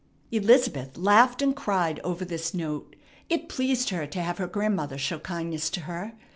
Elizabeth 0.31 0.97
laughed 0.97 1.43
and 1.43 1.55
cried 1.55 1.99
over 2.03 2.25
this 2.25 2.55
note. 2.55 2.95
It 3.29 3.47
pleased 3.49 3.91
her 3.91 4.07
to 4.07 4.19
have 4.23 4.39
her 4.39 4.47
grandmother 4.47 4.97
show 4.97 5.19
kindness 5.19 5.69
to 5.69 5.81
her. 5.81 6.13